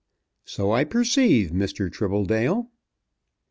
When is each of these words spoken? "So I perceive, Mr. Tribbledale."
"So 0.45 0.71
I 0.71 0.83
perceive, 0.83 1.51
Mr. 1.51 1.87
Tribbledale." 1.91 2.67